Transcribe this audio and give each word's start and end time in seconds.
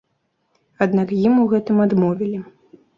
Аднак 0.87 1.15
ім 1.27 1.39
у 1.45 1.47
гэтым 1.55 1.77
адмовілі. 1.89 2.45